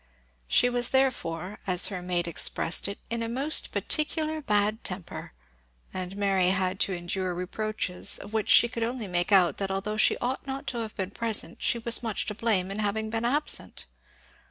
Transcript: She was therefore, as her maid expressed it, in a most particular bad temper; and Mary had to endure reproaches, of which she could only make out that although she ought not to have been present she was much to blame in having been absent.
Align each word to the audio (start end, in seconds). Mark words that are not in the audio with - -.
She 0.47 0.67
was 0.67 0.89
therefore, 0.89 1.59
as 1.67 1.89
her 1.89 2.01
maid 2.01 2.27
expressed 2.27 2.87
it, 2.87 2.97
in 3.11 3.21
a 3.21 3.29
most 3.29 3.71
particular 3.71 4.41
bad 4.41 4.83
temper; 4.83 5.31
and 5.93 6.15
Mary 6.17 6.47
had 6.49 6.79
to 6.79 6.93
endure 6.93 7.35
reproaches, 7.35 8.17
of 8.17 8.33
which 8.33 8.49
she 8.49 8.67
could 8.67 8.81
only 8.81 9.05
make 9.07 9.31
out 9.31 9.57
that 9.57 9.69
although 9.69 9.97
she 9.97 10.17
ought 10.17 10.47
not 10.47 10.65
to 10.73 10.79
have 10.79 10.95
been 10.97 11.11
present 11.11 11.61
she 11.61 11.77
was 11.77 12.01
much 12.01 12.25
to 12.25 12.33
blame 12.33 12.71
in 12.71 12.79
having 12.79 13.11
been 13.11 13.25
absent. 13.25 13.85